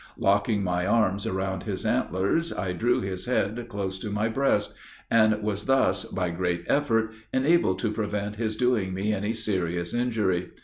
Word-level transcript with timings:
Locking 0.17 0.63
my 0.63 0.87
arms 0.87 1.27
around 1.27 1.61
his 1.65 1.85
antlers, 1.85 2.51
I 2.51 2.73
drew 2.73 3.01
his 3.01 3.27
head 3.27 3.67
close 3.69 3.99
to 3.99 4.09
my 4.09 4.29
breast, 4.29 4.73
and 5.11 5.43
was 5.43 5.65
thus, 5.67 6.05
by 6.05 6.31
great 6.31 6.63
effort, 6.67 7.11
enabled 7.31 7.77
to 7.81 7.91
prevent 7.91 8.37
his 8.37 8.55
doing 8.55 8.95
me 8.95 9.13
any 9.13 9.33
serious 9.33 9.93
injury. 9.93 10.53